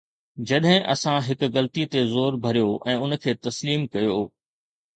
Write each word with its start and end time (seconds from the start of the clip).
جڏهن 0.51 0.79
اسان 0.93 1.19
هڪ 1.27 1.49
غلطي 1.59 1.85
تي 1.93 2.03
زور 2.15 2.39
ڀريو 2.47 2.73
۽ 2.97 2.99
ان 3.05 3.17
کي 3.27 3.37
تسليم 3.45 3.87
ڪيو. 3.95 4.21